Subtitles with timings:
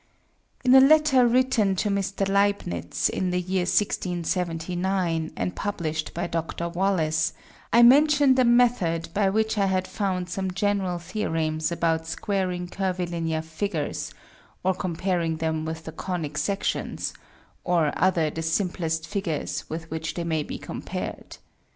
[0.65, 2.27] _In a Letter written to Mr.
[2.27, 6.69] Leibnitz in the year 1679, and published by Dr.
[6.69, 7.33] Wallis,
[7.71, 13.43] _I mention'd a Method by which I had found some general Theorems about squaring Curvilinear
[13.43, 14.11] Figures,
[14.63, 17.13] or comparing them with the Conic Sections,
[17.63, 21.37] or other the simplest Figures with which they may be compared.